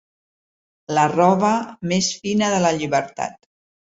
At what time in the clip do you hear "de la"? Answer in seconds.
2.53-2.75